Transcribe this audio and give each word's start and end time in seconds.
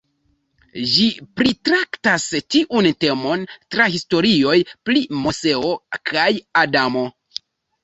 Ĝi 0.93 1.03
pritraktas 1.39 2.25
tiun 2.55 2.89
temon 3.05 3.45
tra 3.75 3.87
historioj 3.97 4.57
pri 4.89 5.05
Moseo 5.21 5.73
kaj 6.13 6.29
Adamo. 6.67 7.07